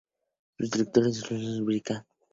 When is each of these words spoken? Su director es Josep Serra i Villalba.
Su 0.57 0.65
director 0.67 1.05
es 1.05 1.21
Josep 1.21 1.37
Serra 1.37 1.43
i 1.43 1.61
Villalba. 1.61 2.05